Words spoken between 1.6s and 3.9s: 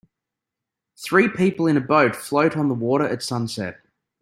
in a boat float on the water at sunset.